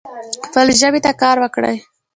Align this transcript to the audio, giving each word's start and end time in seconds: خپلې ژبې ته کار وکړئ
خپلې 0.45 0.73
ژبې 0.81 0.99
ته 1.05 1.11
کار 1.21 1.37
وکړئ 1.39 1.77